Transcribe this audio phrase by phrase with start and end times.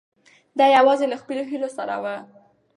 [0.57, 2.05] دی یوازې له خپلو هیلو سره و.